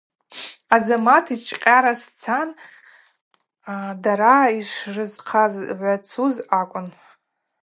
Азамат 0.75 1.25
йчвкъьара 1.35 1.93
сцан– 2.03 2.49
дара 4.03 4.33
йшрызхъагӏвацуз 4.57 6.35
акӏвын. 6.59 6.87